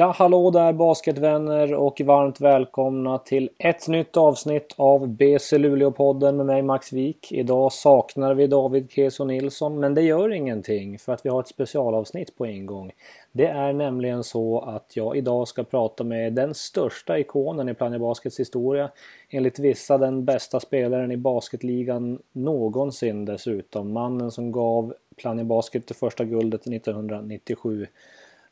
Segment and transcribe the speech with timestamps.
[0.00, 6.46] Ja, hallå där basketvänner och varmt välkomna till ett nytt avsnitt av BC Luleå-podden med
[6.46, 7.32] mig Max Wik.
[7.32, 11.48] Idag saknar vi David Keso Nilsson, men det gör ingenting för att vi har ett
[11.48, 12.92] specialavsnitt på ingång.
[13.32, 17.98] Det är nämligen så att jag idag ska prata med den största ikonen i Plannja
[17.98, 18.90] Baskets historia.
[19.30, 23.92] Enligt vissa den bästa spelaren i basketligan någonsin dessutom.
[23.92, 27.86] Mannen som gav Plannja Basket det första guldet 1997.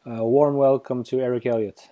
[0.09, 1.87] Uh, warm welcome to Eric Elliott.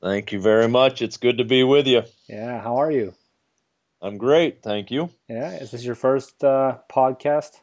[0.00, 1.02] Thank you very much.
[1.02, 2.02] It's good to be with you.
[2.28, 3.14] Yeah, how are you?
[4.00, 5.10] I'm great, thank you.
[5.28, 7.58] Yeah, is this your first uh, podcast?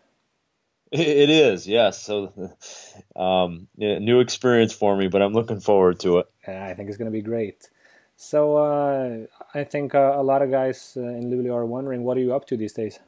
[0.92, 2.02] It is, yes.
[2.02, 2.34] So,
[3.16, 6.26] um, yeah, new experience for me, but I'm looking forward to it.
[6.46, 7.70] Yeah, I think it's going to be great.
[8.18, 12.18] So, uh, I think uh, a lot of guys uh, in Luleå are wondering, what
[12.18, 13.00] are you up to these days?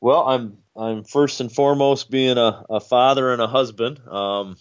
[0.00, 4.00] Well, I'm I'm first and foremost being a, a father and a husband.
[4.08, 4.56] Um,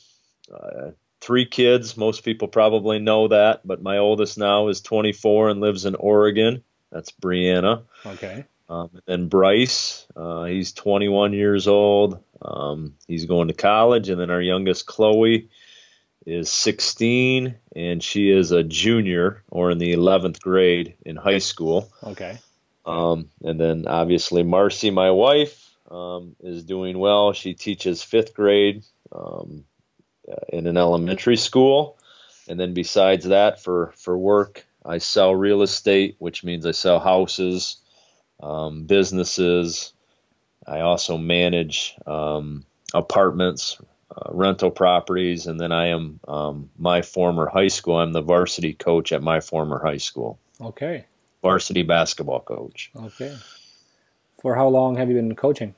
[0.53, 1.95] uh, three kids.
[1.97, 6.63] Most people probably know that, but my oldest now is 24 and lives in Oregon.
[6.91, 7.83] That's Brianna.
[8.05, 8.45] Okay.
[8.67, 12.23] Um, and then Bryce, uh, he's 21 years old.
[12.41, 15.49] Um, he's going to college, and then our youngest Chloe
[16.25, 21.91] is 16, and she is a junior or in the 11th grade in high school.
[22.03, 22.37] Okay.
[22.85, 27.33] Um, and then obviously Marcy, my wife, um, is doing well.
[27.33, 29.65] She teaches fifth grade um,
[30.29, 31.97] uh, in an elementary school.
[32.47, 36.99] And then besides that, for, for work, I sell real estate, which means I sell
[36.99, 37.77] houses,
[38.41, 39.93] um, businesses.
[40.65, 43.79] I also manage um, apartments,
[44.15, 47.97] uh, rental properties, and then I am um, my former high school.
[47.97, 51.05] I'm the varsity coach at my former high school Okay.
[51.41, 52.91] Varsity basketball coach.
[52.95, 53.35] Okay.
[54.41, 55.75] For how long have you been coaching?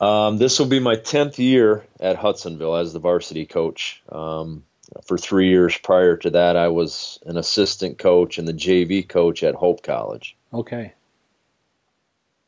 [0.00, 4.02] Um, this will be my 10th year at Hudsonville as the varsity coach.
[4.10, 4.64] Um,
[5.06, 9.42] for three years prior to that, I was an assistant coach and the JV coach
[9.42, 10.36] at Hope College.
[10.52, 10.92] Okay.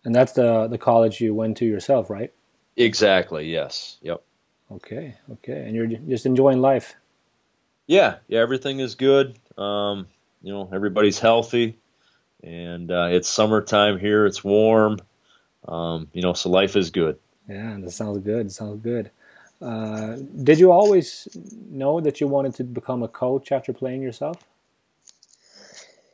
[0.05, 2.33] And that's the the college you went to yourself, right?
[2.77, 3.97] Exactly, yes.
[4.03, 4.23] Yep.
[4.71, 5.15] Okay.
[5.33, 5.65] Okay.
[5.67, 6.95] And you're just enjoying life.
[7.87, 9.39] Yeah, yeah, everything is good.
[9.57, 10.07] Um,
[10.43, 11.79] you know, everybody's healthy,
[12.47, 14.25] and uh, it's summertime here.
[14.25, 14.99] It's warm.
[15.67, 17.19] Um, you know, so life is good.
[17.49, 18.51] Yeah, that sounds good.
[18.53, 19.11] Sounds good.
[19.61, 21.29] Uh, did you always
[21.69, 24.37] know that you wanted to become a coach after playing yourself?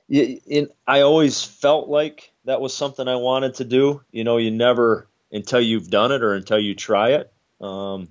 [0.09, 4.03] Yeah, in, I always felt like that was something I wanted to do.
[4.11, 7.33] You know, you never until you've done it or until you try it.
[7.61, 8.09] Um,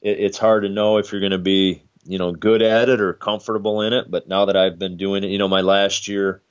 [0.00, 3.00] it it's hard to know if you're going to be, you know, good at it
[3.00, 4.10] or comfortable in it.
[4.10, 6.42] But now that I've been doing it, you know, my last year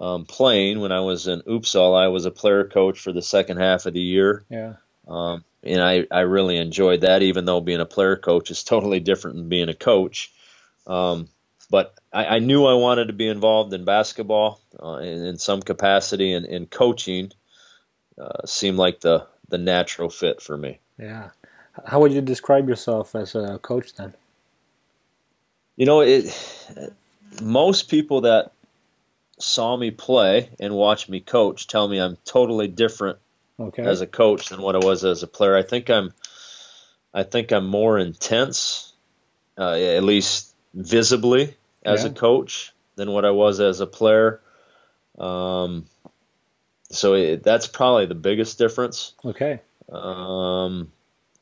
[0.00, 3.58] um, playing when I was in Uppsala, I was a player coach for the second
[3.58, 4.44] half of the year.
[4.48, 4.74] Yeah.
[5.06, 9.00] Um, and I, I really enjoyed that, even though being a player coach is totally
[9.00, 10.32] different than being a coach.
[10.86, 11.28] Um,
[11.70, 15.60] but I, I knew I wanted to be involved in basketball uh, in, in some
[15.60, 17.32] capacity, and, and coaching
[18.18, 20.80] uh, seemed like the, the natural fit for me.
[20.98, 21.30] Yeah.
[21.84, 24.14] How would you describe yourself as a coach then?
[25.76, 26.34] You know, it.
[27.40, 28.52] Most people that
[29.40, 33.18] saw me play and watched me coach tell me I'm totally different
[33.58, 33.82] Okay.
[33.82, 35.54] as a coach than what I was as a player.
[35.56, 36.12] I think I'm,
[37.12, 38.92] I think I'm more intense,
[39.58, 42.10] uh, at least visibly as Yeah.
[42.10, 44.40] a coach than what I was as a player.
[45.18, 45.86] Um,
[46.90, 49.12] so it, that's probably the biggest difference.
[49.24, 49.60] okay.
[49.90, 50.92] Um,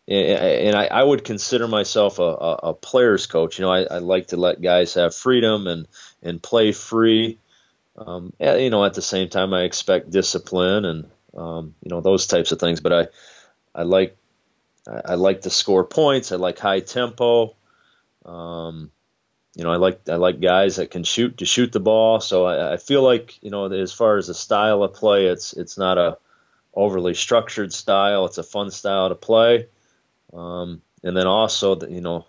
[0.08, 3.58] and I, I would consider myself a, a, a player's coach.
[3.58, 5.86] You know, I, I like to let guys have freedom and,
[6.22, 7.38] and play free.
[7.98, 12.00] Um, and, you know, at the same time, I expect discipline and um, you know
[12.00, 12.80] those types of things.
[12.80, 13.06] But I,
[13.74, 14.16] I like,
[14.86, 16.32] I, I like to score points.
[16.32, 17.56] I like high tempo.
[18.24, 18.90] Um,
[19.54, 22.20] you know, I like I like guys that can shoot to shoot the ball.
[22.20, 25.52] So I, I feel like you know, as far as the style of play, it's
[25.52, 26.18] it's not a
[26.74, 28.26] overly structured style.
[28.26, 29.66] It's a fun style to play.
[30.32, 32.26] Um, and then also, the, you know,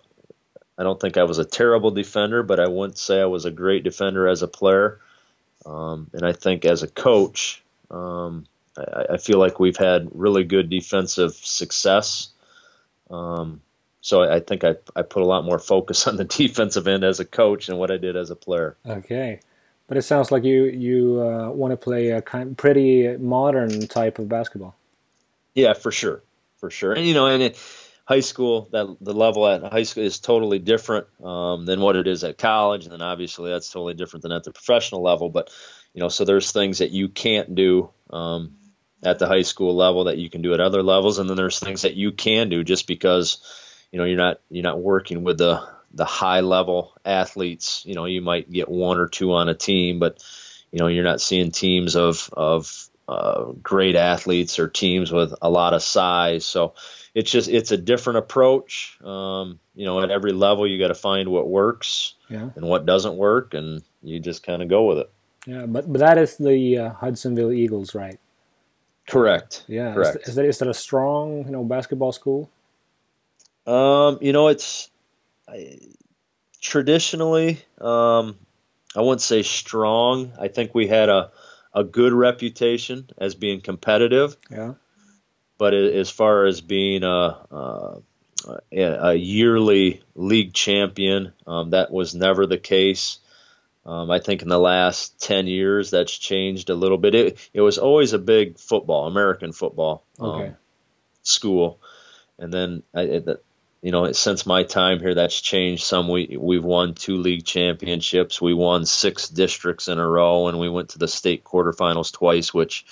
[0.76, 3.50] I don't think I was a terrible defender, but I wouldn't say I was a
[3.50, 4.98] great defender as a player.
[5.66, 8.46] Um, and I think as a coach, um,
[8.76, 12.28] I, I feel like we've had really good defensive success.
[13.10, 13.60] Um,
[14.00, 17.04] so I, I think I, I put a lot more focus on the defensive end
[17.04, 18.76] as a coach than what I did as a player.
[18.86, 19.40] Okay.
[19.86, 24.20] But it sounds like you you uh, want to play a kind pretty modern type
[24.20, 24.76] of basketball.
[25.52, 26.22] Yeah, for sure,
[26.58, 26.92] for sure.
[26.92, 27.56] And you know, and it,
[28.10, 32.08] high school, that the level at high school is totally different um, than what it
[32.08, 35.30] is at college, and then obviously that's totally different than at the professional level.
[35.30, 35.48] But
[35.94, 38.56] you know, so there's things that you can't do um,
[39.04, 41.60] at the high school level that you can do at other levels, and then there's
[41.60, 43.38] things that you can do just because
[43.92, 45.62] you know you're not you're not working with the
[45.94, 47.84] the high level athletes.
[47.86, 50.20] You know, you might get one or two on a team, but
[50.72, 55.48] you know, you're not seeing teams of of uh, great athletes or teams with a
[55.48, 56.44] lot of size.
[56.44, 56.74] So
[57.14, 58.98] it's just it's a different approach.
[59.02, 62.50] Um, you know, at every level, you got to find what works yeah.
[62.54, 65.12] and what doesn't work, and you just kind of go with it.
[65.46, 68.18] Yeah, but but that is the uh, Hudsonville Eagles, right?
[69.08, 69.64] Correct.
[69.66, 69.94] Yeah.
[69.94, 70.22] Correct.
[70.22, 72.50] Is, is, that is that a strong you know basketball school?
[73.66, 74.90] Um, you know, it's
[75.48, 75.78] I,
[76.60, 78.36] traditionally um,
[78.94, 80.32] I wouldn't say strong.
[80.38, 81.30] I think we had a
[81.74, 84.36] a good reputation as being competitive.
[84.50, 84.74] Yeah.
[85.60, 88.00] But as far as being a, a,
[88.72, 93.18] a yearly league champion, um, that was never the case.
[93.84, 97.14] Um, I think in the last 10 years that's changed a little bit.
[97.14, 100.52] It, it was always a big football, American football um, okay.
[101.24, 101.78] school.
[102.38, 103.44] And then I, it,
[103.82, 106.08] you know, since my time here, that's changed some.
[106.08, 108.40] We we've won two league championships.
[108.40, 112.54] We won six districts in a row, and we went to the state quarterfinals twice,
[112.54, 112.86] which,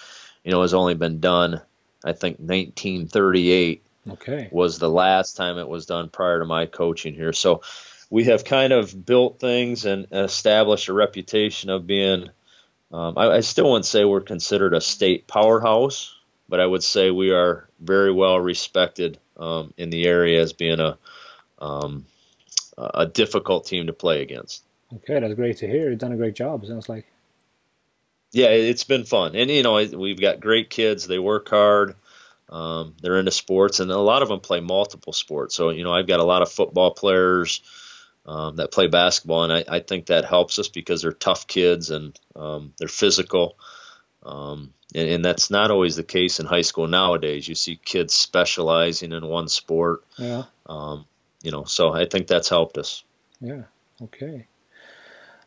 [0.44, 1.62] you know, has only been done.
[2.05, 4.49] I think 1938 okay.
[4.50, 7.33] was the last time it was done prior to my coaching here.
[7.33, 7.62] So
[8.11, 12.31] we have kind of built things and established a reputation of being.
[12.93, 16.15] Um, I, I still wouldn't say we're considered a state powerhouse,
[16.49, 20.81] but I would say we are very well respected um, in the area as being
[20.81, 20.97] a
[21.59, 22.06] um,
[22.79, 24.62] a difficult team to play against.
[24.94, 25.91] Okay, that's great to hear.
[25.91, 26.65] You've done a great job.
[26.65, 27.06] Sounds like.
[28.33, 31.07] Yeah, it's been fun, and you know we've got great kids.
[31.07, 31.95] They work hard.
[32.51, 35.55] Um, they're into sports, and a lot of them play multiple sports.
[35.55, 37.63] So you know I've got a lot of football players
[38.27, 41.91] um, that play basketball, and I, I, think that helps us because they're tough kids
[41.91, 43.57] and um, they're physical.
[44.23, 47.49] Um, and, and, that's not always the case in high school nowadays.
[47.49, 50.05] You see kids specializing in one sport.
[50.19, 50.45] Yeah.
[50.67, 51.07] Um,
[51.43, 53.03] you know, so I think that's helped us.
[53.41, 53.63] Yeah.
[54.03, 54.47] Okay.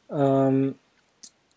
[0.10, 0.75] Um,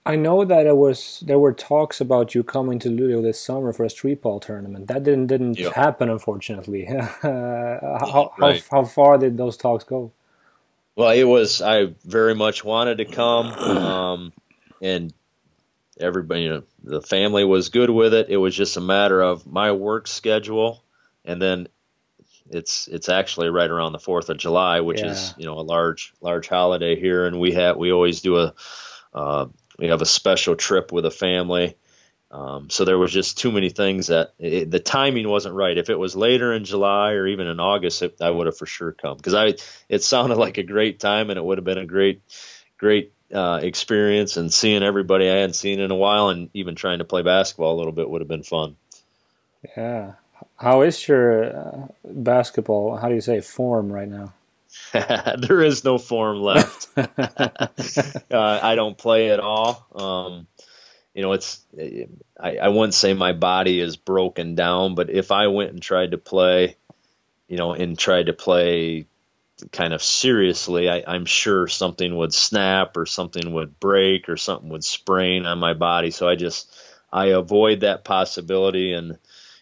[0.06, 3.72] I know that it was there were talks about you coming to Luleå this summer
[3.72, 4.88] for a street ball tournament.
[4.88, 6.84] That didn't didn't happen, unfortunately.
[7.22, 8.62] how, right.
[8.70, 10.12] how, how far did those talks go?
[10.94, 14.32] Well, it was I very much wanted to come, um,
[14.82, 15.12] and
[15.98, 18.28] everybody, you know, the family was good with it.
[18.28, 20.84] It was just a matter of my work schedule,
[21.24, 21.68] and then
[22.50, 25.12] it's it's actually right around the Fourth of July, which yeah.
[25.12, 28.54] is you know a large large holiday here, and we have we always do a
[29.14, 29.46] uh,
[29.78, 31.76] we have a special trip with a family.
[32.30, 35.78] Um, so there was just too many things that it, the timing wasn't right.
[35.78, 38.66] If it was later in July or even in August, it, I would have for
[38.66, 39.54] sure come because I
[39.88, 42.22] it sounded like a great time and it would have been a great
[42.76, 46.98] great uh, experience and seeing everybody I hadn't seen in a while, and even trying
[46.98, 48.76] to play basketball a little bit would have been fun.
[49.76, 50.12] Yeah.
[50.56, 52.96] How is your uh, basketball?
[52.96, 54.32] How do you say form right now?
[55.38, 56.88] there is no form left.
[56.96, 59.86] uh, I don't play at all.
[59.94, 60.46] Um,
[61.14, 61.60] you know, it's
[62.40, 66.12] I, I wouldn't say my body is broken down, but if I went and tried
[66.12, 66.76] to play,
[67.48, 69.06] you know, and tried to play
[69.72, 74.68] kind of seriously, I, I'm sure something would snap or something would break or something
[74.70, 76.10] would sprain on my body.
[76.10, 76.70] So I just
[77.12, 79.18] I avoid that possibility, and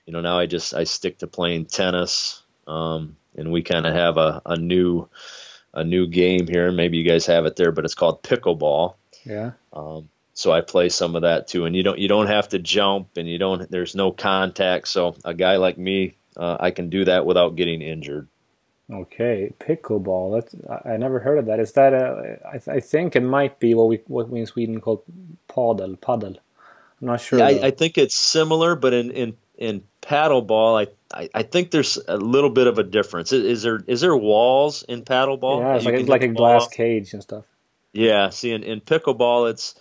[0.06, 3.94] you know now I just I stick to playing tennis, um, and we kind of
[3.94, 5.08] have a, a new
[5.74, 6.70] a new game here.
[6.70, 8.94] Maybe you guys have it there, but it's called pickleball.
[9.24, 9.52] Yeah.
[9.72, 12.58] Um, so I play some of that too, and you don't you don't have to
[12.58, 14.88] jump, and you don't there's no contact.
[14.88, 18.28] So a guy like me, uh, I can do that without getting injured.
[18.90, 20.40] Okay, pickleball.
[20.40, 21.60] That's I never heard of that.
[21.60, 22.38] Is that a?
[22.46, 25.04] I, th- I think it might be what we what we in Sweden call
[25.48, 25.96] paddle.
[25.96, 26.36] Paddle.
[27.00, 27.38] I'm not sure.
[27.38, 31.70] Yeah, I, I, think it's similar, but in in in paddleball, I, I I think
[31.70, 33.32] there's a little bit of a difference.
[33.32, 35.60] Is, is there is there walls in paddleball?
[35.60, 37.44] Yeah, it's like, it's like a glass cage and stuff.
[37.92, 38.30] Yeah.
[38.30, 39.74] See, in, in pickleball, it's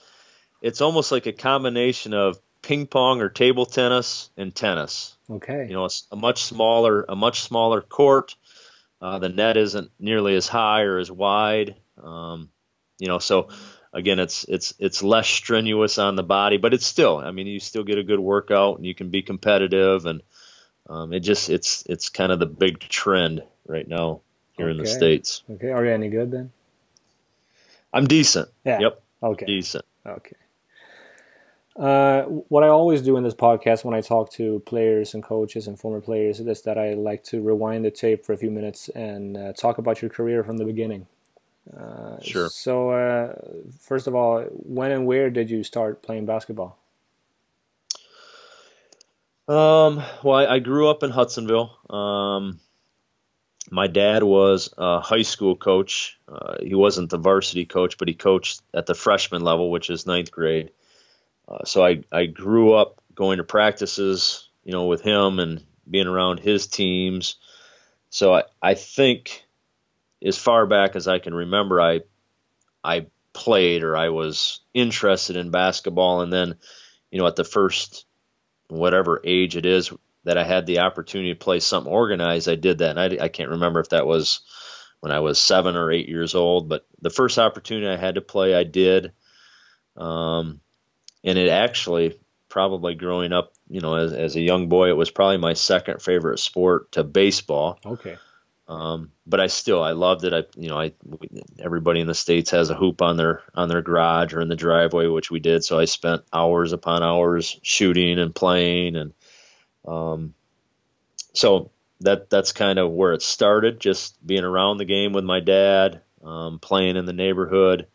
[0.62, 5.18] it's almost like a combination of ping pong or table tennis and tennis.
[5.30, 5.66] Okay.
[5.68, 8.36] You know, it's a much smaller a much smaller court
[9.02, 11.76] uh, the net isn't nearly as high or as wide.
[12.02, 12.50] Um,
[13.00, 13.50] you know, so
[13.94, 17.18] again, it's it's it's less strenuous on the body, but it's still.
[17.18, 20.22] I mean, you still get a good workout and you can be competitive, and
[20.90, 24.22] um, it just it's it's kind of the big trend right now
[24.58, 24.72] here okay.
[24.72, 25.44] in the states.
[25.50, 26.52] Okay, are you any good then?
[27.94, 28.50] I'm decent.
[28.64, 28.80] Yeah.
[28.80, 29.02] Yep.
[29.24, 29.46] Okay.
[29.46, 29.86] Decent.
[30.06, 30.36] Okay.
[31.76, 35.68] Uh, what I always do in this podcast when I talk to players and coaches
[35.68, 38.90] and former players is that I like to rewind the tape for a few minutes
[38.90, 41.08] and uh, talk about your career from the beginning.
[41.70, 42.50] Uh, sure.
[42.50, 43.36] So, uh,
[43.80, 46.78] first of all, when and where did you start playing basketball?
[49.48, 51.76] Um, well, I, I, grew up in Hudsonville.
[51.90, 52.60] Um,
[53.70, 56.18] my dad was a high school coach.
[56.28, 60.06] Uh, he wasn't the varsity coach, but he coached at the freshman level, which is
[60.06, 60.72] ninth grade.
[61.48, 66.08] Uh, so I, I grew up going to practices, you know, with him and being
[66.08, 67.36] around his teams.
[68.10, 69.44] So I, I think
[70.24, 72.02] as far back as I can remember, I
[72.84, 76.56] I played or I was interested in basketball, and then
[77.12, 78.06] you know at the first
[78.68, 79.92] whatever age it is
[80.24, 82.98] that I had the opportunity to play something organized, I did that.
[82.98, 84.42] And I, I can't remember if that was
[85.00, 88.22] when I was seven or eight years old, but the first opportunity I had to
[88.22, 89.14] play, I did.
[89.98, 90.62] Um,
[91.24, 95.10] and it actually probably growing up, you know, as, as a young boy, it was
[95.10, 97.80] probably my second favorite sport to baseball.
[97.84, 98.18] Okay.
[98.72, 100.34] Um, but I still I loved it.
[100.34, 100.94] I you know I
[101.60, 104.56] everybody in the states has a hoop on their on their garage or in the
[104.56, 105.66] driveway, which we did.
[105.66, 109.14] So I spent hours upon hours shooting and playing, and
[109.86, 110.34] um,
[111.34, 113.82] so that that's kind of where it started.
[113.82, 117.88] Just being around the game with my dad, um, playing in the neighborhood,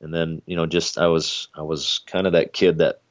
[0.00, 3.02] and then you know just I was I was kind of that kid that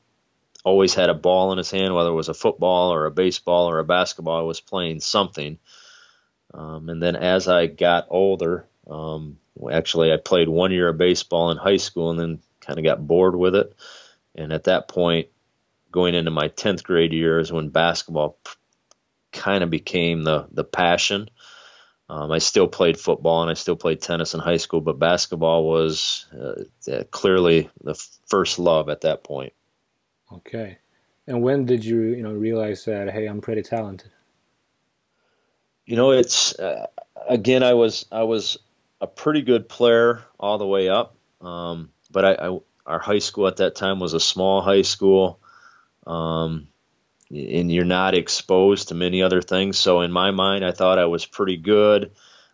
[0.66, 3.70] always had a ball in his hand, whether it was a football or a baseball
[3.70, 4.40] or a basketball.
[4.40, 5.58] I was playing something
[6.58, 9.38] um, and then as I got older, um,
[9.72, 13.06] actually, I played one year of baseball in high school and then kind of got
[13.06, 13.76] bored with it.
[14.36, 15.28] And at that point,
[15.92, 18.40] going into my 10th grade year is when basketball
[19.32, 21.30] kind of became the, the passion.
[22.10, 25.70] Um, I still played football and I still played tennis in high school, but basketball
[25.70, 27.94] was uh, clearly the
[28.28, 29.54] first love at that point.
[30.32, 30.80] Okay.
[31.28, 34.12] And when did you, you know, realize that, hey, I'm pretty talented?
[35.88, 36.88] You know, it's uh,
[37.28, 38.58] again, I was I was
[39.02, 43.48] a pretty good player all the way up, um, but I, I, our high school
[43.48, 45.40] at that time was a small high school,
[46.06, 46.68] um,
[47.30, 49.78] and you're not exposed to many other things.
[49.78, 52.12] So in my mind, I thought I was pretty good.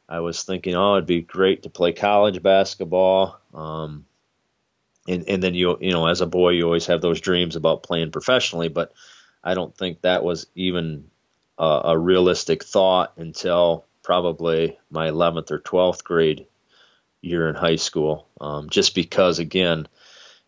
[0.07, 3.39] I was thinking, oh, it'd be great to play college basketball.
[3.51, 4.05] Um,
[5.07, 7.81] and, and then you you know as a boy you always have those dreams about
[7.81, 8.93] playing professionally, but
[9.43, 11.05] I don't think that was even
[11.57, 16.47] a, a realistic thought until probably my 11th or 12th grade
[17.21, 18.27] year in high school.
[18.39, 19.87] Um, just because, again,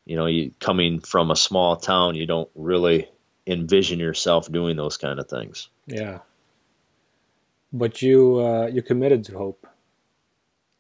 [0.06, 3.10] you know, you coming from a small town, you don't really
[3.48, 5.70] envision yourself doing those kind of things.
[5.88, 6.20] Yeah.
[7.72, 9.68] But you uh, you committed to Hope.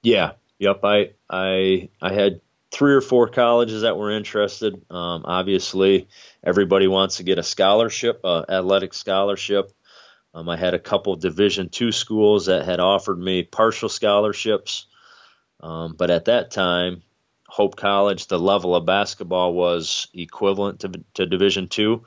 [0.04, 0.34] Yeah.
[0.60, 0.80] Yep.
[0.84, 2.42] I I I had
[2.72, 4.76] three or four colleges that were interested.
[4.90, 6.08] Um, obviously,
[6.44, 9.72] everybody wants to get a scholarship, uh, athletic scholarship.
[10.36, 14.86] Um, I had a couple Division two schools that had offered me partial scholarships,
[15.62, 17.04] um, but at that time,
[17.48, 22.04] Hope College, the level of basketball was equivalent to, to Division two,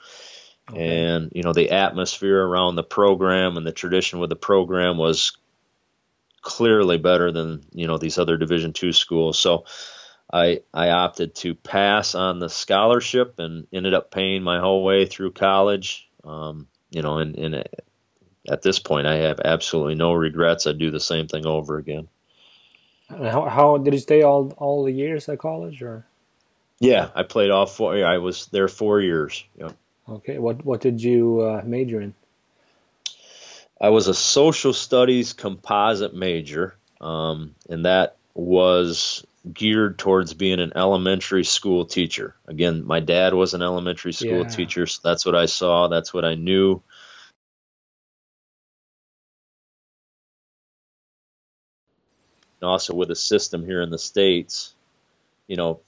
[0.70, 1.06] okay.
[1.06, 5.32] and you know the atmosphere around the program and the tradition with the program was
[6.42, 9.38] clearly better than you know these other Division two schools.
[9.38, 9.64] So.
[10.30, 15.06] I, I opted to pass on the scholarship and ended up paying my whole way
[15.06, 16.06] through college.
[16.22, 17.64] Um, you know, and, and
[18.48, 20.66] at this point, I have absolutely no regrets.
[20.66, 22.08] I'd do the same thing over again.
[23.08, 26.04] How, how did you stay all all the years at college, or?
[26.78, 28.04] Yeah, I played all four.
[28.04, 29.44] I was there four years.
[29.58, 29.70] Yeah.
[30.08, 30.38] Okay.
[30.38, 32.14] What What did you uh, major in?
[33.80, 40.72] I was a social studies composite major, um, and that was geared towards being an
[40.76, 42.34] elementary school teacher.
[42.46, 44.48] Again, my dad was an elementary school yeah.
[44.48, 45.88] teacher, so that's what I saw.
[45.88, 46.82] That's what I knew.
[52.60, 54.74] And also with a system here in the states,
[55.46, 55.80] you know,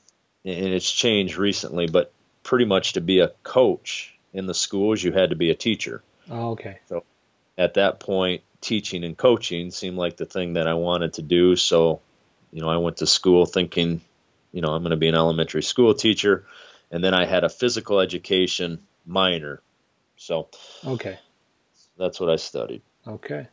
[0.44, 2.12] and it's changed recently, but
[2.42, 6.02] pretty much to be a coach in the schools, you had to be a teacher.
[6.30, 6.78] Oh, okay.
[6.88, 7.04] So
[7.58, 11.56] at that point, teaching and coaching seemed like the thing that I wanted to do.
[11.56, 12.00] So,
[12.52, 14.00] you know, I went to school thinking,
[14.52, 16.46] you know, I'm going to be an elementary school teacher,
[16.90, 19.60] and then I had a physical education minor.
[20.16, 20.48] So,
[20.84, 21.18] okay,
[21.98, 22.82] that's what I studied.
[23.06, 23.46] Okay.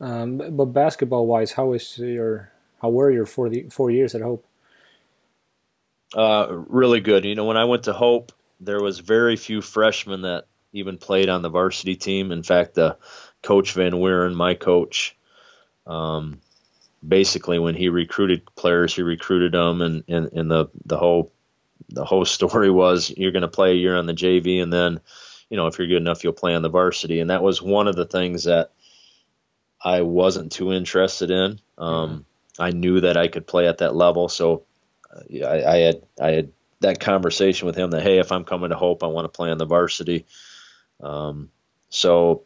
[0.00, 4.44] Um, but basketball wise, how is your how were your four four years at Hope?
[6.14, 7.24] Uh, really good.
[7.24, 11.28] You know, when I went to Hope, there was very few freshmen that even played
[11.28, 12.32] on the varsity team.
[12.32, 12.96] In fact, the
[13.42, 15.16] coach Van Wieren, my coach,
[15.86, 16.40] um,
[17.06, 21.32] basically when he recruited players, he recruited them, and, and, and the the whole
[21.88, 25.00] the whole story was you're going to play a year on the JV, and then
[25.50, 27.20] you know if you're good enough, you'll play on the varsity.
[27.20, 28.72] And that was one of the things that
[29.82, 31.60] I wasn't too interested in.
[31.76, 32.24] Um,
[32.58, 34.64] I knew that I could play at that level, so
[35.14, 38.70] uh, I, I, had I had that conversation with him that hey, if I'm coming
[38.70, 40.26] to Hope, I want to play on the varsity.
[41.00, 41.50] Um,
[41.90, 42.42] so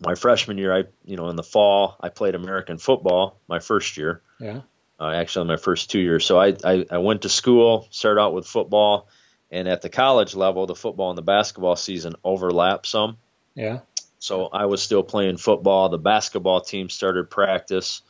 [0.00, 3.96] my freshman year, I you know in the fall I played American football my first
[3.96, 4.22] year.
[4.38, 4.60] Yeah.
[5.00, 6.24] Uh, actually, my first two years.
[6.24, 9.08] So I, I I went to school, started out with football,
[9.50, 13.16] and at the college level, the football and the basketball season overlap some.
[13.54, 13.80] Yeah.
[14.24, 15.90] So I was still playing football.
[15.90, 18.00] The basketball team started practice.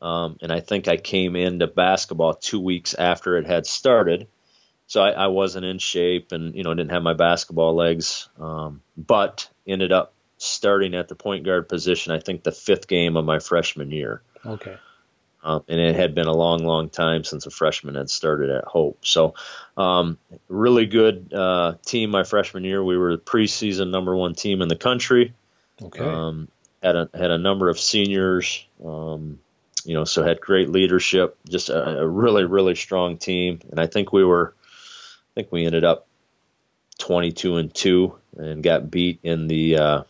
[0.00, 4.26] Um, and I think I came into basketball two weeks after it had started.
[4.88, 8.82] So I, I wasn't in shape and, you know, didn't have my basketball legs, um,
[8.96, 13.24] but ended up starting at the point guard position, I think the fifth game of
[13.24, 14.22] my freshman year.
[14.44, 14.76] Okay.
[15.46, 18.64] Um, and it had been a long, long time since a freshman had started at
[18.64, 19.06] Hope.
[19.06, 19.34] So,
[19.76, 22.82] um, really good uh, team my freshman year.
[22.82, 25.34] We were the preseason number one team in the country.
[25.80, 26.02] Okay.
[26.02, 26.48] Um,
[26.82, 28.66] had a had a number of seniors.
[28.84, 29.38] Um,
[29.84, 31.38] you know, so had great leadership.
[31.48, 33.60] Just a, a, really, really strong team.
[33.70, 36.08] And I think we were, I think we ended up
[36.98, 40.02] 22 and two and got beat in the uh,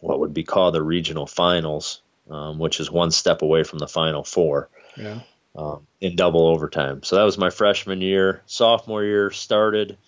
[0.00, 2.00] what would be called the regional finals
[2.30, 4.68] um, which is one step away from the Final Four.
[4.96, 5.20] Yeah.
[5.56, 7.02] Um, in double overtime.
[7.02, 8.42] So that was my freshman year.
[8.46, 9.98] Sophomore year started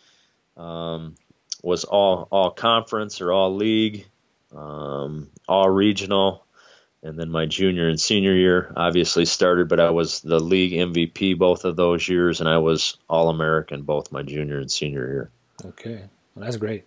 [0.57, 1.17] um,
[1.63, 4.07] was all all conference or all league,
[4.55, 6.45] um, all regional,
[7.03, 9.69] and then my junior and senior year obviously started.
[9.69, 13.83] But I was the league MVP both of those years, and I was All American
[13.83, 15.31] both my junior and senior year.
[15.65, 16.85] Okay, well, that's great.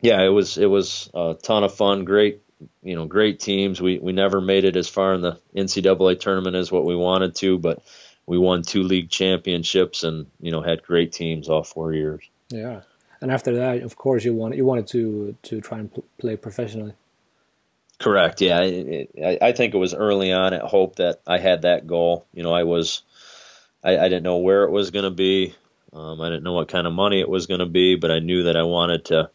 [0.00, 2.04] Yeah, it was it was a ton of fun.
[2.04, 2.42] Great
[2.82, 3.80] you know, great teams.
[3.80, 7.34] We we never made it as far in the NCAA tournament as what we wanted
[7.36, 7.82] to, but
[8.26, 12.22] we won two league championships and you know had great teams all four years.
[12.48, 12.82] Yeah,
[13.20, 16.36] and after that, of course, you wanted you wanted to to try and pl- play
[16.36, 16.94] professionally.
[17.98, 18.40] Correct.
[18.40, 22.26] Yeah, I, I think it was early on at Hope that I had that goal.
[22.32, 23.02] You know, I was
[23.82, 25.54] I, I didn't know where it was going to be.
[25.92, 28.18] Um, I didn't know what kind of money it was going to be, but I
[28.18, 29.30] knew that I wanted to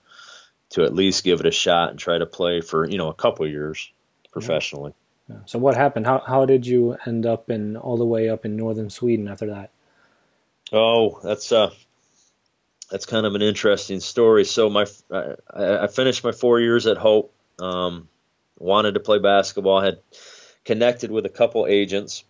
[0.71, 3.13] to at least give it a shot and try to play for you know a
[3.13, 3.91] couple years
[4.31, 4.91] professionally.
[4.91, 5.03] Yeah.
[5.29, 5.39] Yeah.
[5.45, 6.05] So what happened?
[6.05, 9.47] How how did you end up in all the way up in northern Sweden after
[9.47, 9.71] that?
[10.71, 11.71] Oh, that's uh
[12.89, 14.45] that's kind of an interesting story.
[14.45, 17.33] So my I, I finished my four years at Hope.
[17.59, 18.07] Um,
[18.57, 19.81] wanted to play basketball.
[19.81, 19.99] Had
[20.63, 22.23] connected with a couple agents,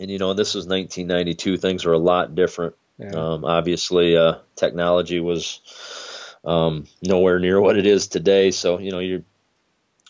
[0.00, 1.58] and you know this was 1992.
[1.58, 2.74] Things were a lot different.
[2.98, 3.10] Yeah.
[3.10, 5.60] Um, obviously, uh, technology was
[6.46, 8.52] um, nowhere near what it is today.
[8.52, 9.24] So you know you're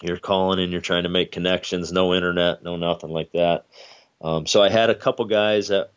[0.02, 1.90] you're calling and you're trying to make connections.
[1.90, 3.66] No internet, no nothing like that.
[4.20, 5.90] Um, so I had a couple guys that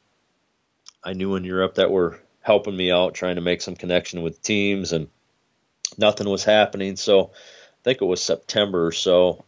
[1.04, 4.42] I knew in Europe that were helping me out, trying to make some connection with
[4.42, 5.10] teams, and
[5.98, 6.96] nothing was happening.
[6.96, 9.44] So I think it was September or so.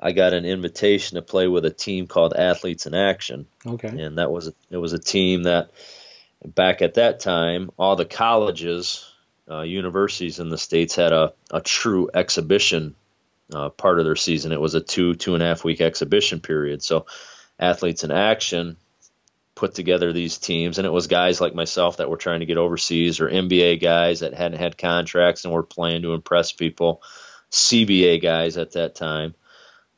[0.00, 3.46] I got an invitation to play with a team called Athletes in Action.
[3.66, 3.88] Okay.
[3.88, 5.70] And that was a, it was a team that
[6.44, 9.13] back at that time all the colleges
[9.50, 12.94] uh, universities in the states had a, a true exhibition
[13.52, 14.52] uh, part of their season.
[14.52, 16.82] It was a two two and a half week exhibition period.
[16.82, 17.06] So
[17.58, 18.76] athletes in action
[19.54, 22.58] put together these teams, and it was guys like myself that were trying to get
[22.58, 27.02] overseas, or NBA guys that hadn't had contracts and were playing to impress people,
[27.52, 29.34] CBA guys at that time.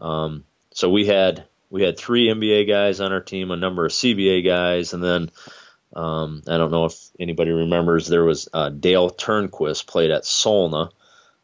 [0.01, 3.93] Um, so we had we had three NBA guys on our team, a number of
[3.93, 5.31] CBA guys, and then
[5.94, 10.90] um, I don't know if anybody remembers there was uh, Dale Turnquist played at Solna.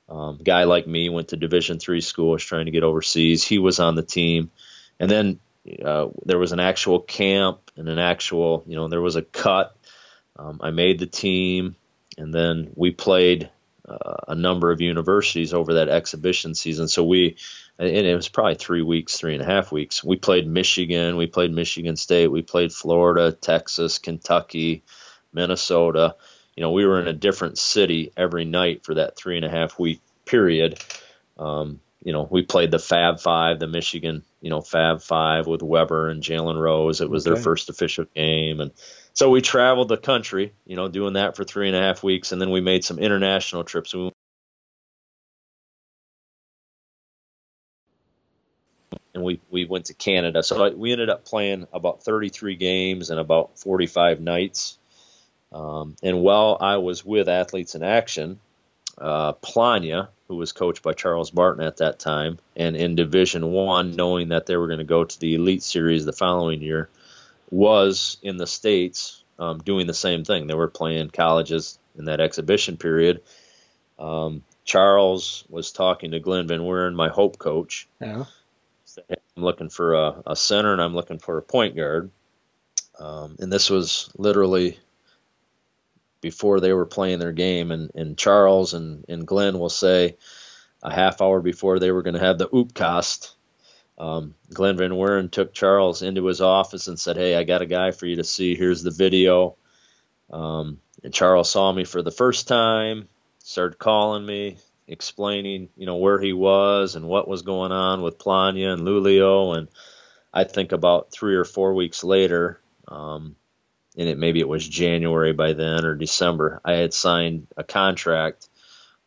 [0.08, 3.44] Um, guy like me went to Division three school, was trying to get overseas.
[3.44, 4.50] He was on the team,
[4.98, 5.40] and then
[5.84, 9.76] uh, there was an actual camp and an actual, you know, there was a cut.
[10.36, 11.76] Um, I made the team,
[12.18, 13.48] and then we played
[14.28, 16.88] a number of universities over that exhibition season.
[16.88, 17.36] So we
[17.78, 20.04] and it was probably three weeks, three and a half weeks.
[20.04, 24.82] We played Michigan, we played Michigan State, we played Florida, Texas, Kentucky,
[25.32, 26.16] Minnesota.
[26.56, 29.50] You know, we were in a different city every night for that three and a
[29.50, 30.78] half week period.
[31.38, 35.62] Um, you know, we played the Fab Five, the Michigan, you know, Fab Five with
[35.62, 37.00] Webber and Jalen Rose.
[37.00, 37.34] It was okay.
[37.34, 38.72] their first official game, and
[39.14, 42.32] so we traveled the country, you know, doing that for three and a half weeks,
[42.32, 43.94] and then we made some international trips.
[43.94, 44.10] We
[49.14, 50.42] and we we went to Canada.
[50.42, 54.78] So we ended up playing about 33 games and about 45 nights.
[55.52, 58.40] Um, and while I was with Athletes in Action,
[58.98, 63.96] uh, Plannja, who was coached by Charles Barton at that time, and in Division One,
[63.96, 66.88] knowing that they were going to go to the Elite Series the following year,
[67.50, 70.46] was in the states um, doing the same thing.
[70.46, 73.20] They were playing colleges in that exhibition period.
[73.98, 77.86] Um, Charles was talking to Glenn Van Wieren, my Hope coach.
[78.00, 78.24] Yeah
[79.36, 82.10] I'm looking for a, a center and I'm looking for a point guard.
[82.98, 84.78] Um, and this was literally
[86.22, 87.70] before they were playing their game.
[87.70, 90.16] And, and Charles and, and Glenn will say,
[90.82, 93.32] a half hour before they were going to have the oopcast,
[93.98, 97.66] um, Glenn Van Wieren took Charles into his office and said, "Hey, I got a
[97.66, 98.56] guy for you to see.
[98.56, 99.56] Here's the video."
[100.30, 103.08] Um, and Charles saw me for the first time,
[103.38, 104.56] started calling me,
[104.88, 109.56] explaining, you know, where he was and what was going on with Plannja and Luleå.
[109.56, 109.68] And
[110.32, 113.36] I think about three or four weeks later, um,
[113.96, 118.48] and it maybe it was January by then or December, I had signed a contract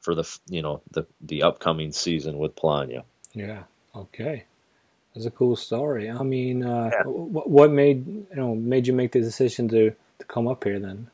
[0.01, 3.03] for the you know the the upcoming season with Plannja.
[3.33, 3.63] Yeah.
[3.95, 4.45] Okay.
[5.13, 6.09] That's a cool story.
[6.09, 7.03] I mean, uh, yeah.
[7.05, 11.09] what made you know made you make the decision to to come up here then?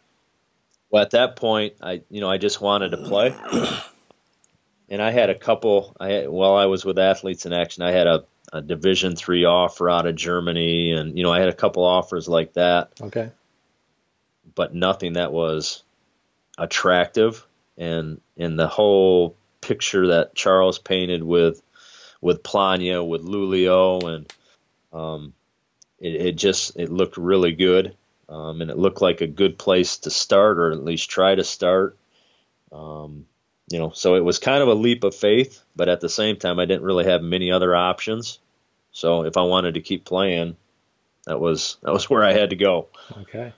[0.89, 3.34] Well, at that point, I you know I just wanted to play,
[4.89, 5.95] and I had a couple.
[5.99, 9.45] I had, while I was with Athletes in Action, I had a, a Division three
[9.45, 12.91] offer out of Germany, and you know I had a couple offers like that.
[12.99, 13.31] Okay.
[14.56, 15.84] But nothing that was
[16.58, 17.46] attractive,
[17.78, 21.62] and in the whole picture that Charles painted with
[22.22, 24.34] with Plannja, with Luleå, and
[24.94, 25.34] um,
[26.00, 27.96] it, it, just it looked really good,
[28.30, 31.44] um, and it looked like a good place to start, or at least try to
[31.44, 31.98] start.
[32.72, 33.26] Um,
[33.72, 36.36] you know, so it was kind of a leap of faith, but at the same
[36.36, 38.40] time, I didn't really have many other options.
[38.92, 40.58] So if I wanted to keep playing,
[41.26, 42.88] that was that was where I had to go.
[43.22, 43.54] Okay.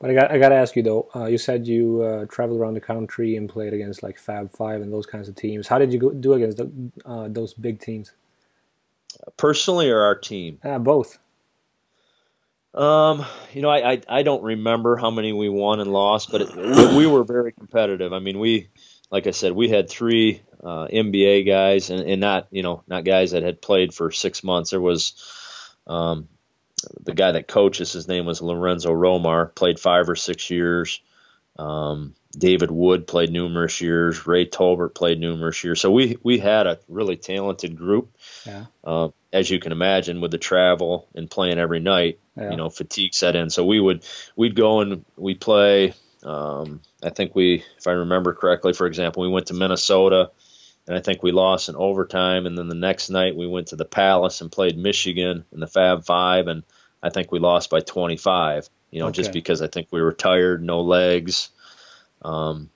[0.00, 1.08] But I got I got to ask you though.
[1.14, 4.82] Uh, you said you uh, traveled around the country and played against like Fab Five
[4.82, 5.68] and those kinds of teams.
[5.68, 6.70] How did you go, do against the,
[7.04, 8.12] uh, those big teams?
[9.36, 10.58] Personally, or our team?
[10.64, 11.18] Uh, both.
[12.74, 16.40] Um, you know, I, I, I don't remember how many we won and lost, but
[16.40, 18.14] it, we, we, were very competitive.
[18.14, 18.68] I mean, we,
[19.10, 23.04] like I said, we had three uh, NBA guys, and, and not you know not
[23.04, 24.70] guys that had played for six months.
[24.70, 25.12] There was
[25.86, 26.28] um,
[27.02, 31.00] the guy that coaches, his name was Lorenzo Romar, played five or six years.
[31.58, 34.26] Um, David Wood played numerous years.
[34.26, 35.80] Ray Tolbert played numerous years.
[35.80, 38.16] So we we had a really talented group.
[38.46, 38.66] Yeah.
[38.82, 42.50] Uh, as you can imagine, with the travel and playing every night, yeah.
[42.50, 43.50] you know, fatigue set in.
[43.50, 44.04] So we would
[44.36, 45.94] we'd go and we'd play.
[46.22, 50.30] Um, I think we, if I remember correctly, for example, we went to Minnesota,
[50.86, 52.46] and I think we lost in overtime.
[52.46, 55.66] And then the next night we went to the Palace and played Michigan in the
[55.66, 56.62] Fab Five, and
[57.02, 58.68] I think we lost by 25.
[58.90, 59.16] You know, okay.
[59.16, 61.48] just because I think we were tired, no legs.
[62.20, 62.70] Um,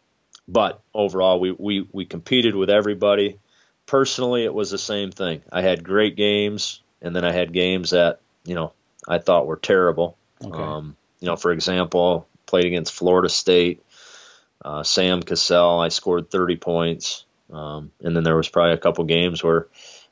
[0.49, 3.39] but overall, we, we we competed with everybody.
[3.85, 5.43] Personally, it was the same thing.
[5.53, 8.73] I had great games, and then I had games that you know
[9.07, 10.17] I thought were terrible.
[10.45, 10.59] Okay.
[10.59, 13.83] Um, you know, for example, played against Florida State.
[14.65, 17.26] Uh, Sam Cassell, I scored 30 points.
[17.51, 19.69] Um, and then there was probably a couple games where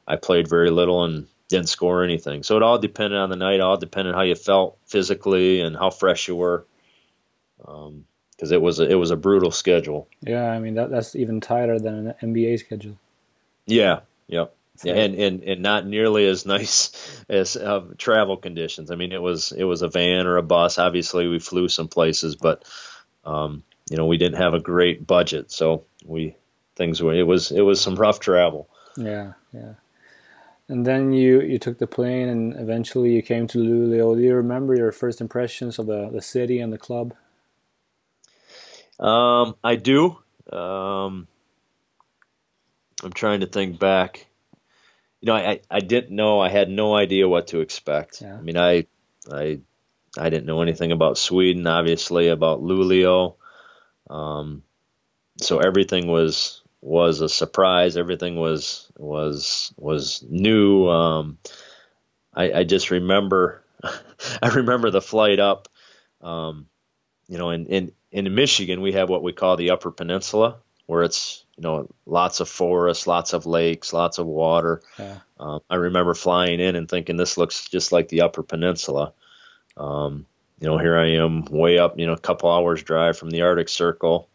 [0.06, 2.42] I played very little and didn't score anything.
[2.42, 5.90] So it all depended on the night, all depended how you felt physically and how
[5.90, 6.66] fresh you were.
[7.58, 8.04] because um,
[8.52, 10.08] it was a, it was a brutal schedule.
[10.20, 12.98] Yeah, I mean that that's even tighter than an NBA schedule.
[13.66, 14.54] Yeah, yep.
[14.82, 18.90] Yeah, and, and, and not nearly as nice as uh, travel conditions.
[18.90, 20.78] I mean, it was it was a van or a bus.
[20.78, 22.64] Obviously, we flew some places, but
[23.24, 26.36] um, you know we didn't have a great budget, so we
[26.76, 28.68] things were it was it was some rough travel.
[28.96, 29.74] Yeah, yeah.
[30.68, 34.16] And then you you took the plane, and eventually you came to Luleå.
[34.16, 37.14] Do you remember your first impressions of the the city and the club?
[38.98, 40.18] Um, I do.
[40.50, 41.26] Um,
[43.02, 44.26] I'm trying to think back.
[45.20, 46.40] You know, I, I didn't know.
[46.40, 48.22] I had no idea what to expect.
[48.22, 48.36] Yeah.
[48.36, 48.86] I mean, I
[49.30, 49.60] I
[50.16, 53.34] I didn't know anything about Sweden, obviously, about Luleå.
[54.08, 54.62] Um,
[55.40, 57.96] so everything was was a surprise.
[57.96, 60.86] Everything was was was new.
[60.88, 61.38] Um,
[62.34, 63.64] I, I just remember
[64.42, 65.68] I remember the flight up.
[66.20, 66.66] Um,
[67.26, 71.02] you know, in, in in Michigan we have what we call the Upper Peninsula, where
[71.02, 74.82] it's you know lots of forests, lots of lakes, lots of water.
[74.98, 75.18] Yeah.
[75.40, 79.14] Um, I remember flying in and thinking this looks just like the Upper Peninsula.
[79.78, 80.26] Um,
[80.60, 83.42] you know, here I am way up, you know, a couple hours drive from the
[83.42, 84.28] Arctic Circle.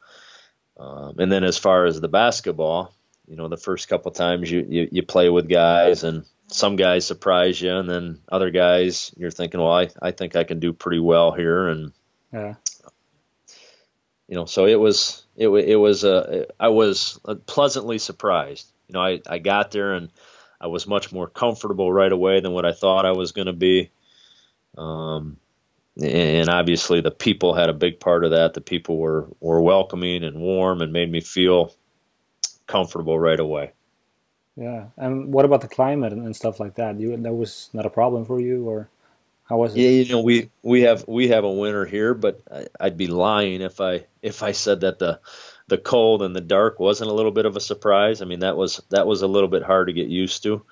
[0.80, 2.94] Um, and then as far as the basketball,
[3.28, 7.06] you know, the first couple times you, you, you play with guys and some guys
[7.06, 10.74] surprise you and then other guys you're thinking, well, I, I think I can do
[10.74, 11.68] pretty well here.
[11.68, 11.92] And,
[12.34, 12.56] yeah.
[14.28, 18.72] you know, so it was, it, it was, uh, I was pleasantly surprised.
[18.88, 20.10] You know, I, I got there and
[20.62, 23.54] I was much more comfortable right away than what I thought I was going to
[23.54, 23.92] be.
[24.78, 25.38] Um,
[26.02, 28.54] and obviously the people had a big part of that.
[28.54, 31.74] The people were were welcoming and warm and made me feel
[32.68, 33.72] comfortable right away.
[34.56, 37.00] Yeah, and what about the climate and stuff like that?
[37.00, 38.90] You that was not a problem for you, or
[39.46, 39.82] how was it?
[39.82, 42.42] Yeah, you know we we have we have a winter here, but
[42.80, 45.20] I, would be lying if I if I said that the
[45.68, 48.22] the cold and the dark wasn't a little bit of a surprise.
[48.22, 50.66] I mean, that was that was a little bit hard to get used to.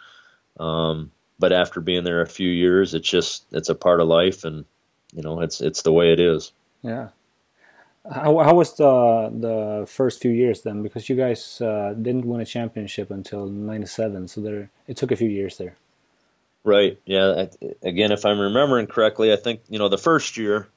[0.59, 4.43] Um, but after being there a few years, it's just it's a part of life,
[4.43, 4.65] and
[5.13, 6.51] you know, it's it's the way it is.
[6.81, 7.09] Yeah.
[8.09, 10.81] How, how was the the first few years then?
[10.83, 15.15] Because you guys uh, didn't win a championship until '97, so there it took a
[15.15, 15.75] few years there.
[16.63, 16.99] Right.
[17.05, 17.45] Yeah.
[17.81, 20.67] Again, if I'm remembering correctly, I think you know the first year,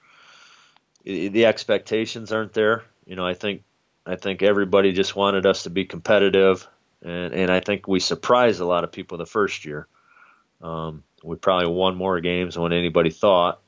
[1.04, 2.84] the expectations aren't there.
[3.06, 3.62] You know, I think
[4.06, 6.66] I think everybody just wanted us to be competitive,
[7.02, 9.86] and and I think we surprised a lot of people the first year.
[10.62, 13.60] Um, we probably won more games than what anybody thought.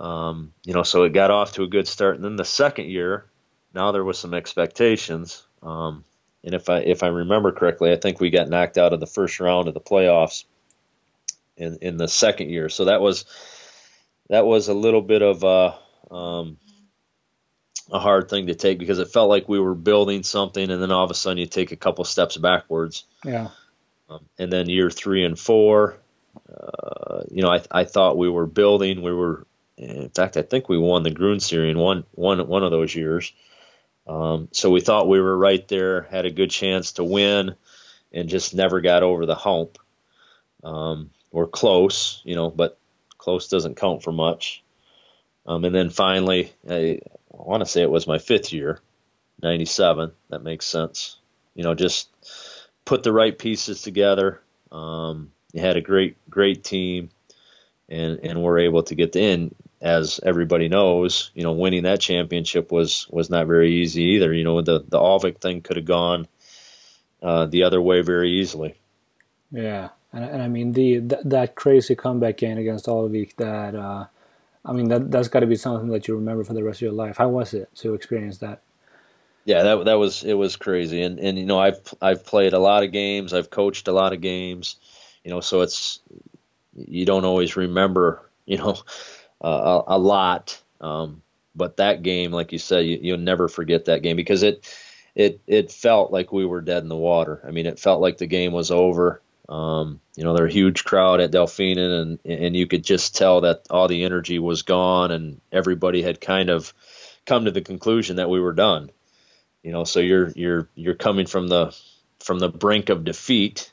[0.00, 2.16] Um, you know, so it got off to a good start.
[2.16, 3.26] And then the second year,
[3.74, 5.46] now there was some expectations.
[5.62, 6.04] Um,
[6.42, 9.06] and if I if I remember correctly, I think we got knocked out of the
[9.06, 10.44] first round of the playoffs
[11.58, 12.70] in in the second year.
[12.70, 13.26] So that was
[14.30, 16.56] that was a little bit of a um,
[17.92, 20.90] a hard thing to take because it felt like we were building something, and then
[20.90, 23.04] all of a sudden you take a couple steps backwards.
[23.22, 23.48] Yeah.
[24.08, 25.98] Um, and then year three and four,
[26.48, 29.02] uh, you know, I I thought we were building.
[29.02, 29.46] We were
[29.80, 33.32] in fact, I think we won the Gruen Series one one one of those years.
[34.06, 37.54] Um, so we thought we were right there, had a good chance to win,
[38.12, 39.78] and just never got over the hump.
[40.62, 42.78] Um, we're close, you know, but
[43.16, 44.62] close doesn't count for much.
[45.46, 47.00] Um, and then finally, I,
[47.32, 48.80] I want to say it was my fifth year,
[49.42, 50.12] '97.
[50.28, 51.16] That makes sense.
[51.54, 52.10] You know, just
[52.84, 54.42] put the right pieces together.
[54.70, 57.08] Um, you had a great, great team,
[57.88, 62.00] and and we're able to get the in as everybody knows, you know, winning that
[62.00, 64.32] championship was was not very easy either.
[64.32, 66.28] You know, the the Alvik thing could have gone
[67.22, 68.74] uh, the other way very easily.
[69.50, 73.36] Yeah, and, and I mean the th- that crazy comeback game against Alvik.
[73.36, 74.06] That uh,
[74.64, 76.82] I mean that that's got to be something that you remember for the rest of
[76.82, 77.16] your life.
[77.16, 78.60] How was it to experience that?
[79.46, 82.58] Yeah, that that was it was crazy, and and you know I've I've played a
[82.58, 84.76] lot of games, I've coached a lot of games,
[85.24, 86.00] you know, so it's
[86.76, 88.76] you don't always remember, you know
[89.40, 90.60] uh, a, lot.
[90.80, 91.22] Um,
[91.54, 94.66] but that game, like you said, you, you'll never forget that game because it
[95.14, 97.42] it it felt like we were dead in the water.
[97.46, 99.20] I mean, it felt like the game was over.
[99.48, 103.40] Um, you know, there a huge crowd at Delfinen, and and you could just tell
[103.42, 106.72] that all the energy was gone, and everybody had kind of
[107.26, 108.90] come to the conclusion that we were done.
[109.62, 111.76] You know, so you're you're you're coming from the
[112.20, 113.72] from the brink of defeat,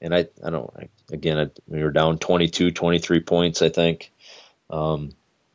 [0.00, 4.10] and I I don't I, again I, we were down 22, 23 points I think,
[4.70, 5.10] um,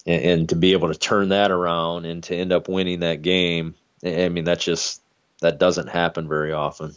[0.06, 3.22] and, and, to be able to turn that around and to end up winning that
[3.22, 5.02] game, I mean, that just
[5.42, 6.96] that doesn't happen very often.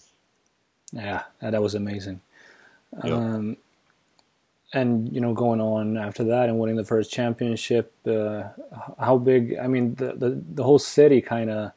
[0.93, 2.21] Yeah, that was amazing.
[3.05, 3.13] Yep.
[3.13, 3.57] Um,
[4.73, 8.45] and you know, going on after that and winning the first championship, uh,
[8.99, 9.57] how big?
[9.59, 11.73] I mean, the the, the whole city kind of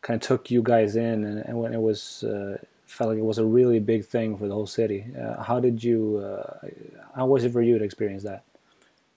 [0.00, 3.24] kind of took you guys in, and, and when it was uh, felt like it
[3.24, 5.06] was a really big thing for the whole city.
[5.18, 6.18] Uh, how did you?
[6.18, 6.68] Uh,
[7.14, 8.42] how was it for you to experience that?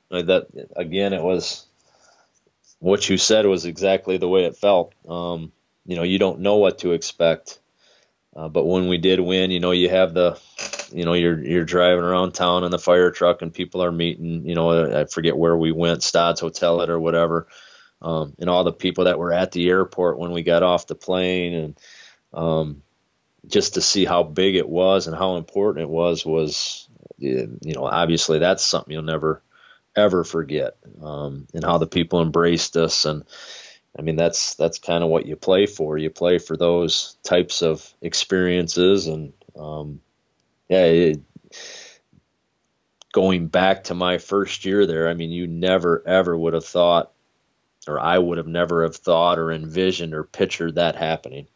[0.09, 1.65] That again, it was
[2.79, 4.93] what you said was exactly the way it felt.
[5.07, 5.51] Um,
[5.85, 7.59] you know, you don't know what to expect,
[8.35, 10.39] uh, but when we did win, you know, you have the,
[10.91, 14.45] you know, you're you're driving around town in the fire truck and people are meeting.
[14.45, 17.47] You know, I forget where we went, Stads Hotel it or whatever,
[18.01, 20.95] um, and all the people that were at the airport when we got off the
[20.95, 21.79] plane and.
[22.33, 22.81] Um,
[23.47, 27.85] just to see how big it was and how important it was was you know
[27.85, 29.41] obviously that's something you'll never
[29.95, 33.05] ever forget, um, and how the people embraced us.
[33.05, 33.23] And
[33.97, 35.97] I mean, that's that's kind of what you play for.
[35.97, 40.01] You play for those types of experiences, and um,
[40.69, 40.85] yeah.
[40.85, 41.21] It,
[43.15, 47.13] going back to my first year there, I mean, you never ever would have thought,
[47.87, 51.47] or I would have never have thought or envisioned or pictured that happening.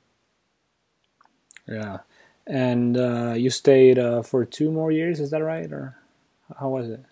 [1.67, 1.99] Yeah,
[2.47, 5.19] and uh, you stayed uh, for two more years.
[5.19, 5.97] Is that right, or
[6.58, 7.04] how was it?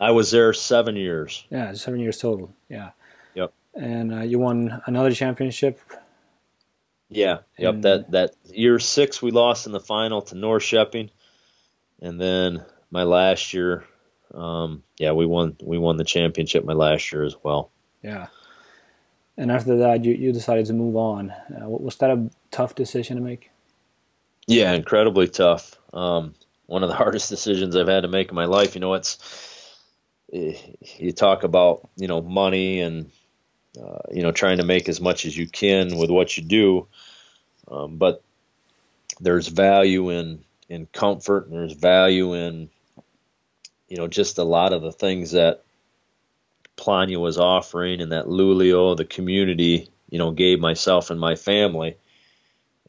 [0.00, 1.44] I was there seven years.
[1.50, 2.52] Yeah, seven years total.
[2.68, 2.90] Yeah.
[3.34, 3.52] Yep.
[3.74, 5.78] And uh, you won another championship.
[7.10, 7.38] Yeah.
[7.58, 7.74] Yep.
[7.74, 11.10] And, that that year six we lost in the final to Norrköping,
[12.00, 13.84] and then my last year,
[14.32, 17.70] um, yeah, we won we won the championship my last year as well.
[18.02, 18.28] Yeah.
[19.36, 21.30] And after that, you, you decided to move on.
[21.30, 23.50] Uh, was that a tough decision to make?
[24.46, 25.78] Yeah, incredibly tough.
[25.94, 26.34] Um,
[26.66, 28.74] one of the hardest decisions I've had to make in my life.
[28.74, 29.49] You know, it's
[30.32, 33.10] you talk about you know money and
[33.80, 36.86] uh, you know trying to make as much as you can with what you do,
[37.68, 38.22] um, but
[39.20, 42.70] there's value in in comfort and there's value in
[43.88, 45.62] you know just a lot of the things that
[46.76, 51.96] Plannja was offering and that Luleå, the community, you know, gave myself and my family.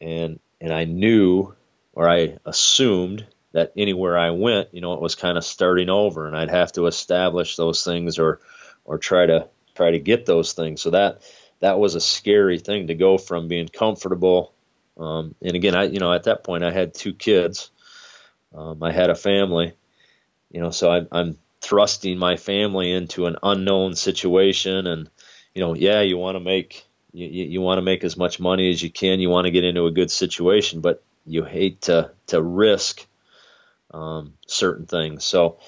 [0.00, 1.54] and and I knew
[1.92, 6.26] or I assumed that anywhere I went, you know, it was kind of starting over,
[6.26, 8.40] and I'd have to establish those things or
[8.84, 10.80] or try to try to get those things.
[10.80, 11.22] So that
[11.60, 14.52] that was a scary thing to go from being comfortable.
[14.98, 17.70] Um, and again, I you know at that point I had two kids,
[18.54, 19.74] um, I had a family,
[20.50, 25.10] you know, so I, I'm thrusting my family into an unknown situation, and
[25.54, 28.70] you know, yeah, you want to make you, you want to make as much money
[28.70, 29.20] as you can.
[29.20, 33.06] You want to get into a good situation, but you hate to to risk
[33.92, 35.24] um, certain things.
[35.24, 35.58] So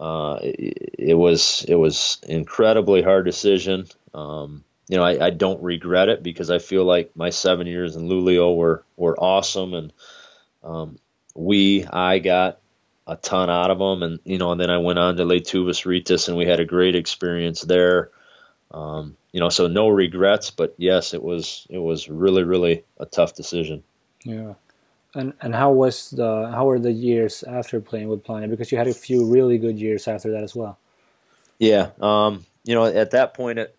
[0.00, 3.86] uh, it, it, was it was incredibly hard decision.
[4.14, 7.96] Um, you know, I, I, don't regret it because I feel like my seven years
[7.96, 9.92] in Luleå were were awesome, and
[10.62, 10.98] um,
[11.34, 12.58] we I got
[13.06, 15.84] a ton out of them, and you know, and then I went on to Lietuvos
[15.84, 18.10] Rytas, and we had a great experience there.
[18.70, 23.06] Um, you know, so no regrets, but yes, it was it was really really a
[23.06, 23.82] tough decision.
[24.24, 24.54] Yeah.
[25.14, 28.48] And and how was the how were the years after playing with Plannja?
[28.48, 30.78] Because you had a few really good years after that as well.
[31.58, 33.76] Yeah, um, you know, at that point, it,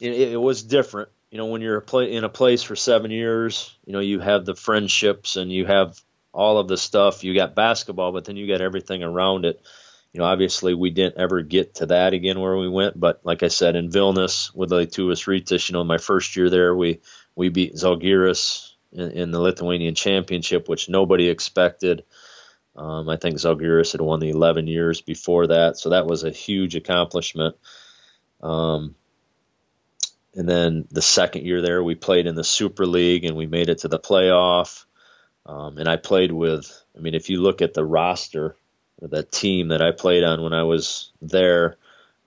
[0.00, 1.10] it, it was different.
[1.30, 4.44] You know, when you're play in a place for seven years, you know, you have
[4.44, 5.98] the friendships and you have
[6.32, 7.24] all of the stuff.
[7.24, 9.60] You got basketball, but then you got everything around it.
[10.12, 13.42] You know, obviously we didn't ever get to that again where we went, but like
[13.42, 17.00] I said, in Vilnius with Lietuvos Rytas, you know, my first year there, we
[17.34, 22.04] we beat Žalgiris in, in the Lithuanian Championship, which nobody expected.
[22.74, 26.30] Um, I think Žalgiris had won the 11 years before that, so that was a
[26.30, 27.56] huge accomplishment.
[28.42, 28.94] Um,
[30.34, 33.68] and then the second year there, we played in the Super League and we made
[33.68, 34.84] it to the playoff.
[35.44, 38.56] Um, and I played with, I mean, if you look at the roster,
[39.00, 41.76] the team that I played on when I was there,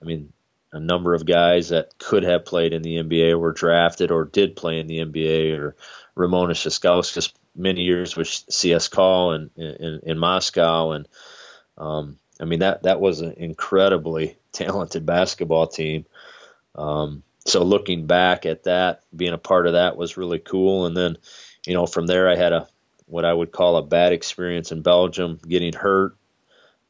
[0.01, 0.32] I mean,
[0.71, 4.58] a number of guys that could have played in the NBA were drafted or did
[4.58, 5.75] play in the NBA or
[6.17, 10.91] Ramūnas Šiškauskas many years with CSKA in, in, in Moscow.
[10.91, 11.08] And,
[11.78, 16.06] um, I mean, that, that was an incredibly talented basketball team.
[16.75, 20.86] Um, so looking back at that, being a part of that was really cool.
[20.86, 21.17] And then,
[21.65, 22.67] you know, from there I had a,
[23.08, 26.15] what I would call a bad experience in Belgium, getting hurt,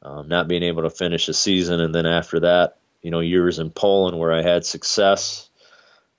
[0.02, 1.82] um, not being able to finish the season.
[1.82, 5.50] And then after that, you know, years in Poland where I had success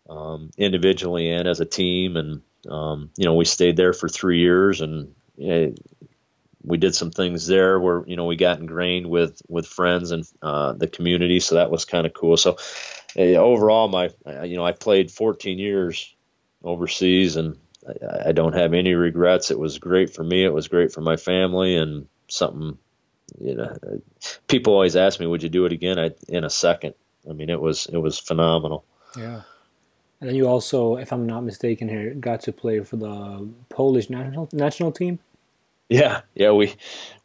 [0.08, 2.16] um, individually and as a team.
[2.16, 5.74] And, um, you know, we stayed there for three years and you know,
[6.62, 10.24] we did some things there where, you know, we got ingrained with, with friends and
[10.42, 11.38] uh, the community.
[11.38, 12.36] So that was kind of cool.
[12.36, 12.56] So
[13.16, 14.10] uh, overall, my,
[14.44, 16.14] you know, I played 14 years
[16.64, 17.56] overseas and
[17.88, 19.52] I, I don't have any regrets.
[19.52, 20.44] It was great for me.
[20.44, 22.78] It was great for my family and something,
[23.38, 23.76] you know,
[24.48, 25.98] people always ask me, would you do it again?
[25.98, 26.94] I, in a second.
[27.28, 28.84] I mean, it was, it was phenomenal.
[29.16, 29.42] Yeah.
[30.20, 34.08] And then you also, if I'm not mistaken here, got to play for the Polish
[34.08, 35.18] national national team.
[35.88, 36.74] Yeah, yeah, we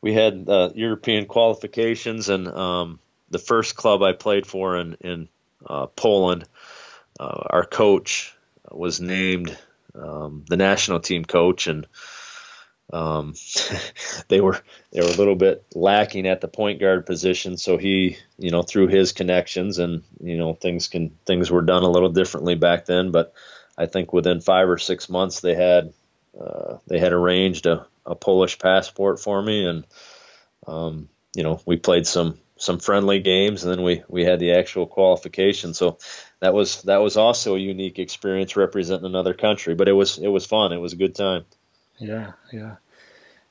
[0.01, 2.99] we had uh, European qualifications, and um,
[3.29, 5.29] the first club I played for in in
[5.65, 6.45] uh, Poland,
[7.19, 8.35] uh, our coach
[8.69, 9.57] was named
[9.95, 11.87] um, the national team coach, and
[12.93, 13.33] um,
[14.27, 14.59] they were
[14.91, 17.57] they were a little bit lacking at the point guard position.
[17.57, 21.83] So he, you know, through his connections and you know things can things were done
[21.83, 23.11] a little differently back then.
[23.11, 23.33] But
[23.77, 25.93] I think within five or six months they had
[26.39, 29.87] uh, they had arranged a, a Polish passport for me, and
[30.67, 34.53] um, you know we played some some friendly games, and then we we had the
[34.53, 35.73] actual qualification.
[35.73, 35.97] So
[36.41, 39.75] that was that was also a unique experience representing another country.
[39.75, 40.73] But it was it was fun.
[40.73, 41.45] It was a good time.
[42.01, 42.75] Yeah, yeah.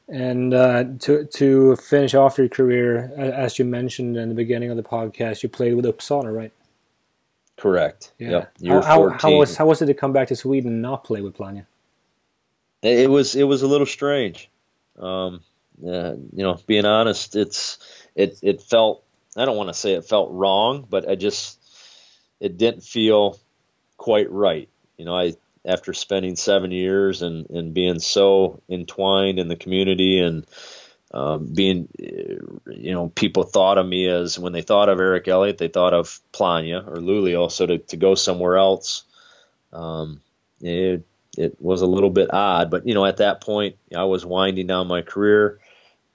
[0.08, 4.76] And uh, to to finish off your career, as you mentioned in the beginning of
[4.76, 6.52] the podcast, you played with Uppsala, right?
[7.56, 8.12] Correct.
[8.18, 8.46] Yeah.
[8.58, 8.84] Yep.
[8.84, 11.20] How, how, how, was how was it to come back to Sweden and not play
[11.20, 11.66] with Plannja?
[12.82, 14.50] It was it was a little strange.
[14.98, 15.42] Um,
[15.86, 17.78] uh, you know, being honest, it's
[18.16, 19.04] it it felt
[19.36, 21.58] I don't want to say it felt wrong, but I just
[22.40, 23.38] it didn't feel
[23.96, 24.68] quite right.
[24.96, 25.34] You know, I
[25.64, 30.46] after spending seven years and, and being so entwined in the community and
[31.12, 35.58] um, being, you know, people thought of me as when they thought of Eric Elliott,
[35.58, 37.50] they thought of Plannja or Luleå.
[37.50, 39.04] So to, to go somewhere else,
[39.72, 40.20] um,
[40.60, 41.04] it,
[41.36, 42.70] it was a little bit odd.
[42.70, 45.58] But, you know, at that point, I was winding down my career.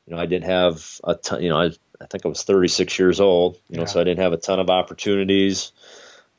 [0.07, 2.97] You know, I didn't have a ton, you know, I, I think I was 36
[2.97, 3.87] years old, you know, yeah.
[3.87, 5.71] so I didn't have a ton of opportunities.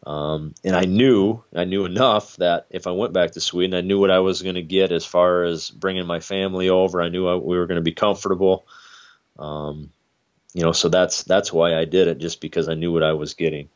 [0.06, 3.80] Um, and I knew, I knew enough that if I went back to Sweden, I
[3.80, 7.02] knew what I was going to get as far as bringing my family over.
[7.02, 8.66] I knew I, we were going to be comfortable.
[9.36, 9.90] Um,
[10.54, 13.14] you know, so that's that's why I did it, just because I knew what I
[13.14, 13.68] was getting.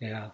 [0.00, 0.30] Yeah.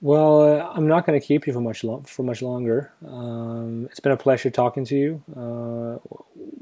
[0.00, 2.92] Well, uh, I'm not going to keep you for much lo- for much longer.
[3.04, 5.22] Um, it's been a pleasure talking to you.
[5.34, 5.98] Uh,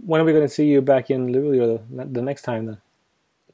[0.07, 2.79] when are we going to see you back in Luleå the next time then?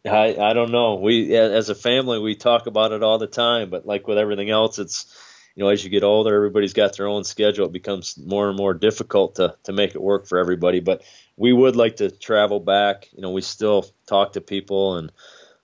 [0.05, 0.97] I I don't know.
[0.97, 4.51] We as a family we talk about it all the time, but like with everything
[4.51, 5.07] else, it's
[5.55, 7.67] you know as you get older, everybody's got their own schedule.
[7.67, 10.81] It becomes more and more difficult to to make it work for everybody.
[10.81, 11.03] But
[11.37, 13.09] we would like to travel back.
[13.13, 15.13] You know, we still talk to people and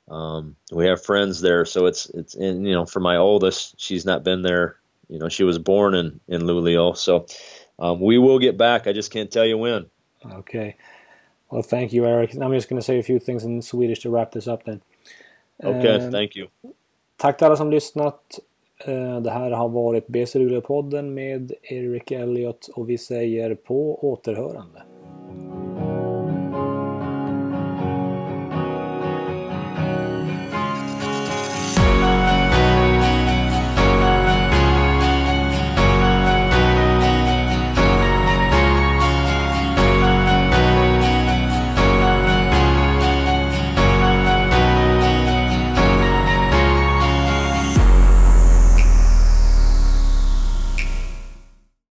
[0.09, 1.65] um, we have friends there.
[1.65, 4.77] So it's it's and you know for my oldest, she's not been there.
[5.09, 7.27] You know, she was born in in Luleå, so
[7.79, 8.87] um, we will get back.
[8.87, 9.87] I just can't tell you when.
[10.25, 10.77] Okay.
[11.51, 12.35] Well, thank you, Eric.
[12.35, 14.81] I'm just going to say a few things in Swedish to wrap this up then.
[15.65, 16.49] Okay, uh, thank you.
[17.17, 18.39] Tack till alla som lyssnat.
[18.89, 24.83] Uh, det här har varit BC Luleå-podden med Eric Elliot och vi säger på återhörande.